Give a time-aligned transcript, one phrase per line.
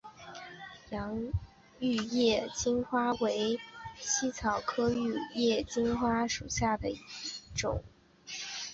[0.89, 1.15] 洋
[1.77, 3.59] 玉叶金花为
[3.99, 7.03] 茜草科玉叶金花属下的一个
[7.53, 7.83] 种。